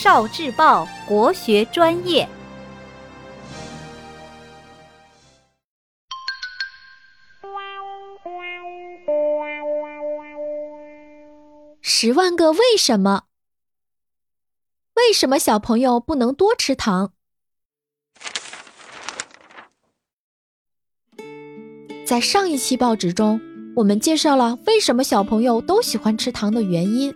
[0.00, 2.28] 少智报国学专业。
[11.82, 13.24] 十万个为什么？
[14.94, 17.12] 为什么小朋友不能多吃糖？
[22.06, 23.40] 在上一期报纸中，
[23.74, 27.12] 我们介绍了为什么小朋友都喜欢吃糖的原因。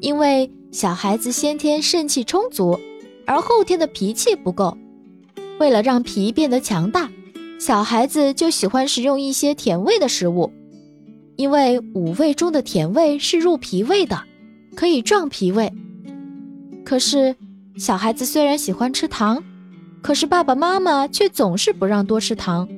[0.00, 2.78] 因为小孩子先天肾气充足，
[3.24, 4.76] 而后天的脾气不够。
[5.58, 7.10] 为了让脾变得强大，
[7.58, 10.52] 小孩子就喜欢食用一些甜味的食物。
[11.36, 14.22] 因为五味中的甜味是入脾胃的，
[14.74, 15.72] 可以壮脾胃。
[16.84, 17.34] 可是，
[17.78, 19.42] 小孩子虽然喜欢吃糖，
[20.02, 22.68] 可是爸爸妈妈却总是不让多吃糖。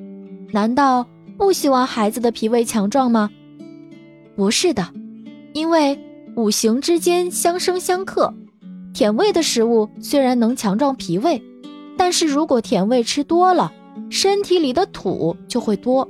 [0.53, 1.05] 难道
[1.37, 3.29] 不希望孩子的脾胃强壮吗？
[4.37, 4.87] 不是的，
[5.51, 5.99] 因为
[6.39, 8.33] 五行之间相生相克，
[8.93, 11.43] 甜味的食物虽然能强壮脾胃，
[11.97, 13.73] 但是如果甜味吃多了，
[14.09, 16.07] 身体里的土就会多。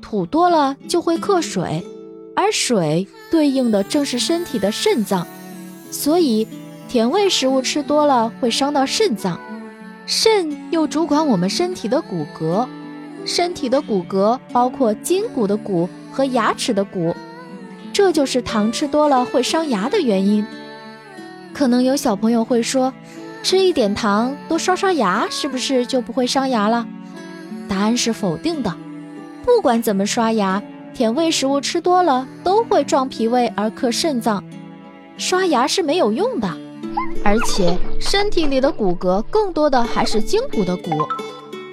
[0.00, 1.86] 土多了就会克水，
[2.34, 5.24] 而水对应的正是身体的肾脏，
[5.92, 6.44] 所以
[6.88, 9.38] 甜味食物吃多了会伤到肾脏。
[10.06, 12.66] 肾又主管我们身体的骨骼，
[13.24, 17.14] 身体的骨骼包括筋骨的骨和牙齿的骨，
[17.92, 20.46] 这就是糖吃多了会伤牙的原因。
[21.52, 22.92] 可能有小朋友会说，
[23.42, 26.86] 吃一点糖多刷刷牙，是不是就不会伤牙了？
[27.68, 28.74] 答案是否定的。
[29.44, 30.62] 不管怎么刷牙，
[30.94, 34.42] 甜味食物吃多了都会壮脾胃而克肾脏，
[35.18, 36.48] 刷牙是没有用的。
[37.24, 40.90] 而且身体里的骨骼更多的还是筋骨的骨，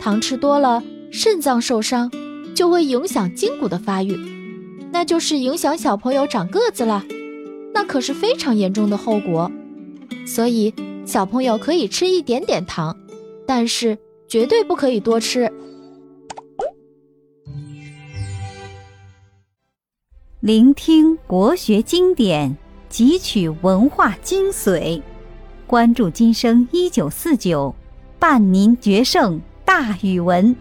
[0.02, 2.12] 糖吃多了，肾脏受伤，
[2.56, 4.18] 就会影响筋骨的发育，
[4.92, 7.04] 那就是影响小朋友长个子了，
[7.74, 9.52] 那可是非常严重的后果。
[10.26, 10.74] 所以
[11.06, 12.96] 小朋友可以吃一点点糖，
[13.48, 15.52] 但是绝对不可以多吃。
[20.40, 22.56] 聆听国学经典，
[22.90, 25.02] 汲取文化精髓，
[25.68, 27.76] 关注今生一九四九，
[28.18, 30.56] 伴您决胜大语文。